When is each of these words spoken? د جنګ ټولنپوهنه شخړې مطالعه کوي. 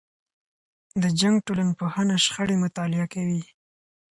د 1.01 1.03
جنګ 1.19 1.35
ټولنپوهنه 1.47 2.15
شخړې 2.25 2.55
مطالعه 2.63 3.07
کوي. 3.13 3.41